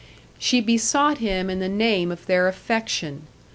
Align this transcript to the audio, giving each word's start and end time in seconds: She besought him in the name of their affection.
She 0.39 0.61
besought 0.61 1.19
him 1.19 1.47
in 1.47 1.59
the 1.59 1.69
name 1.69 2.11
of 2.11 2.25
their 2.25 2.47
affection. 2.47 3.27